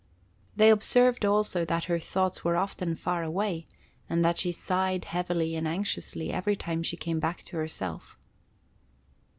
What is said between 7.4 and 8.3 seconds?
to herself.